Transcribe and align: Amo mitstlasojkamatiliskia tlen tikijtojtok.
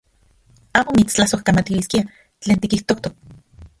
Amo 0.79 0.95
mitstlasojkamatiliskia 0.95 2.09
tlen 2.41 2.65
tikijtojtok. 2.65 3.21